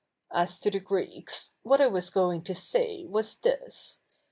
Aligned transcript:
As 0.31 0.59
to 0.61 0.71
the 0.71 0.79
Greeks, 0.79 1.57
what 1.61 1.79
I 1.79 1.83
Avas 1.87 2.11
going 2.11 2.41
to 2.45 2.55
say 2.55 3.05
was 3.07 3.35
this. 3.37 3.99